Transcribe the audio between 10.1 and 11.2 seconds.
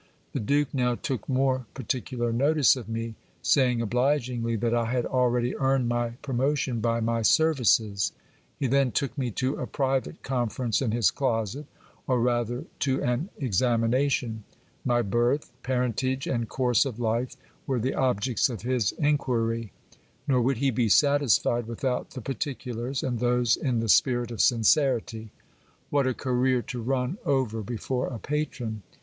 conference in his